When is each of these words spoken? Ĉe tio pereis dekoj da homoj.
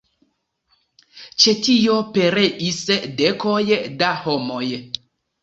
Ĉe 1.43 1.53
tio 1.67 1.97
pereis 2.15 2.81
dekoj 3.21 3.61
da 4.01 4.11
homoj. 4.25 4.65